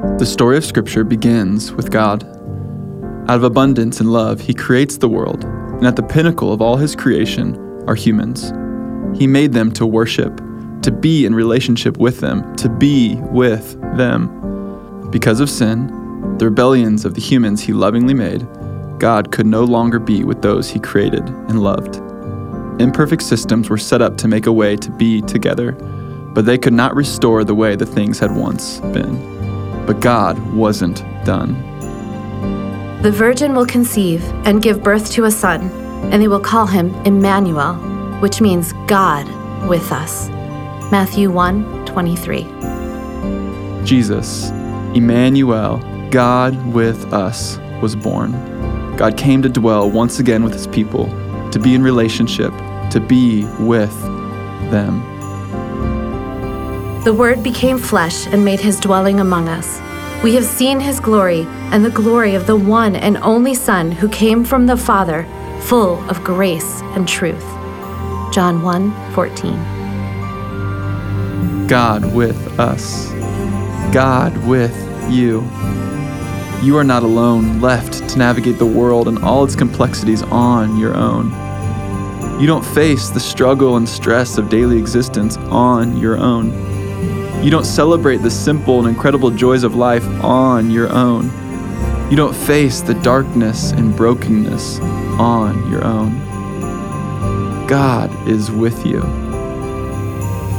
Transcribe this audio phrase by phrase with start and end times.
[0.00, 2.24] The story of Scripture begins with God.
[3.28, 6.78] Out of abundance and love, He creates the world, and at the pinnacle of all
[6.78, 7.54] His creation
[7.86, 8.50] are humans.
[9.18, 10.34] He made them to worship,
[10.80, 15.10] to be in relationship with them, to be with them.
[15.10, 15.88] Because of sin,
[16.38, 18.46] the rebellions of the humans He lovingly made,
[18.98, 21.96] God could no longer be with those He created and loved.
[22.80, 25.72] Imperfect systems were set up to make a way to be together,
[26.34, 29.39] but they could not restore the way the things had once been.
[29.90, 31.54] But God wasn't done.
[33.02, 35.68] The virgin will conceive and give birth to a son,
[36.12, 37.74] and they will call him Emmanuel,
[38.20, 39.26] which means God
[39.68, 40.28] with us.
[40.92, 42.44] Matthew 1 23.
[43.84, 44.50] Jesus,
[44.94, 45.78] Emmanuel,
[46.12, 48.30] God with us, was born.
[48.96, 51.06] God came to dwell once again with his people,
[51.50, 52.52] to be in relationship,
[52.92, 54.00] to be with
[54.70, 55.19] them.
[57.02, 59.80] The Word became flesh and made his dwelling among us.
[60.22, 64.06] We have seen his glory and the glory of the one and only Son who
[64.10, 65.26] came from the Father,
[65.60, 67.42] full of grace and truth.
[68.34, 69.56] John 1 14.
[71.68, 73.10] God with us.
[73.94, 74.76] God with
[75.10, 75.40] you.
[76.62, 80.94] You are not alone, left to navigate the world and all its complexities on your
[80.94, 81.30] own.
[82.38, 86.69] You don't face the struggle and stress of daily existence on your own.
[87.42, 91.30] You don't celebrate the simple and incredible joys of life on your own.
[92.10, 94.80] You don't face the darkness and brokenness
[95.18, 96.18] on your own.
[97.66, 99.00] God is with you.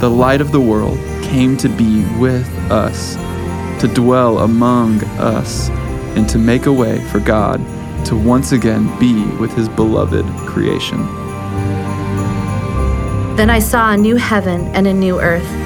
[0.00, 3.14] The light of the world came to be with us,
[3.80, 5.70] to dwell among us,
[6.16, 7.60] and to make a way for God
[8.06, 10.98] to once again be with his beloved creation.
[13.36, 15.65] Then I saw a new heaven and a new earth.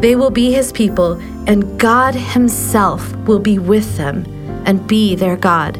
[0.00, 1.12] They will be his people,
[1.46, 4.24] and God himself will be with them
[4.66, 5.76] and be their God.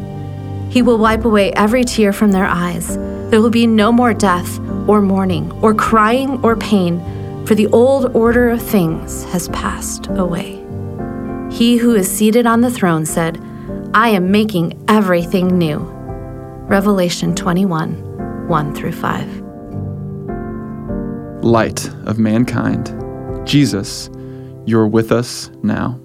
[0.71, 2.97] He will wipe away every tear from their eyes.
[3.31, 7.01] There will be no more death, or mourning, or crying, or pain,
[7.47, 10.63] for the old order of things has passed away.
[11.51, 13.41] He who is seated on the throne said,
[13.95, 15.79] I am making everything new.
[16.69, 19.43] Revelation 21 1 through 5.
[21.43, 22.89] Light of mankind,
[23.47, 24.11] Jesus,
[24.65, 26.01] you're with us now.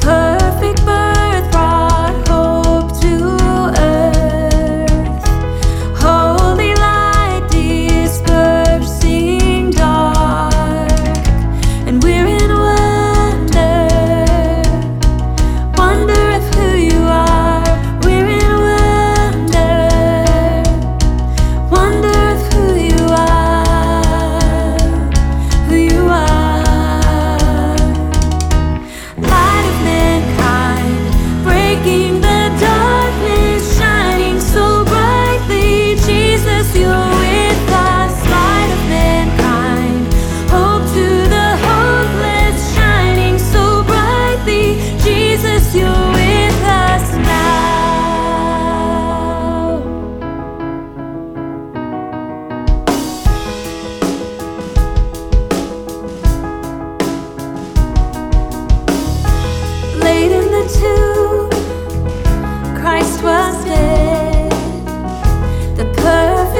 [0.00, 1.15] perfect.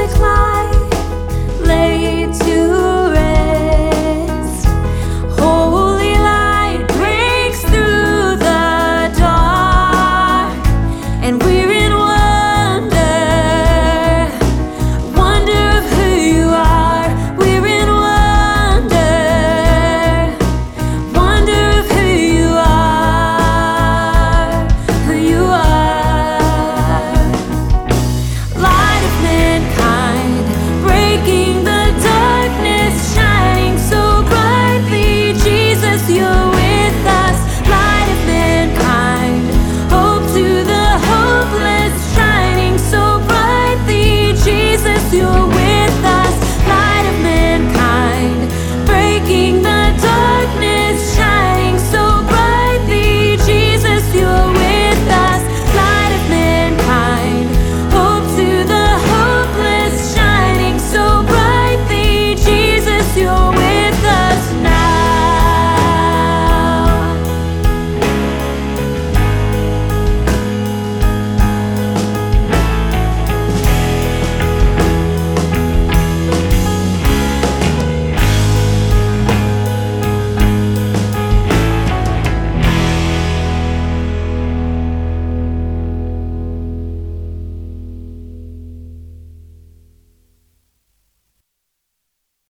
[0.08, 0.35] cloud.